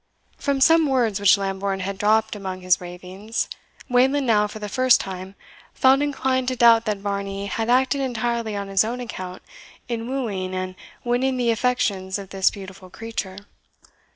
From 0.39 0.61
some 0.61 0.87
words 0.87 1.19
which 1.19 1.37
Lambourne 1.37 1.81
had 1.81 1.99
dropped 1.99 2.35
among 2.35 2.61
his 2.61 2.81
ravings, 2.81 3.47
Wayland 3.87 4.25
now, 4.25 4.47
for 4.47 4.57
the 4.57 4.67
first 4.67 4.99
time, 4.99 5.35
felt 5.75 6.01
inclined 6.01 6.47
to 6.47 6.55
doubt 6.55 6.85
that 6.85 6.97
Varney 6.97 7.45
had 7.45 7.69
acted 7.69 8.01
entirely 8.01 8.55
on 8.55 8.67
his 8.67 8.83
own 8.83 8.99
account 8.99 9.43
in 9.87 10.09
wooing 10.09 10.55
and 10.55 10.73
winning 11.03 11.37
the 11.37 11.51
affections 11.51 12.17
of 12.17 12.29
this 12.31 12.49
beautiful 12.49 12.89
creature. 12.89 13.37